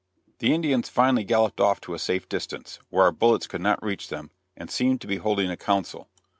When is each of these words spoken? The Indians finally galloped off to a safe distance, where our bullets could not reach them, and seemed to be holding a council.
The 0.39 0.51
Indians 0.51 0.89
finally 0.89 1.23
galloped 1.23 1.59
off 1.61 1.79
to 1.81 1.93
a 1.93 1.99
safe 1.99 2.27
distance, 2.27 2.79
where 2.89 3.03
our 3.03 3.11
bullets 3.11 3.45
could 3.45 3.61
not 3.61 3.83
reach 3.83 4.07
them, 4.09 4.31
and 4.57 4.71
seemed 4.71 4.99
to 5.01 5.07
be 5.07 5.17
holding 5.17 5.51
a 5.51 5.55
council. 5.57 6.09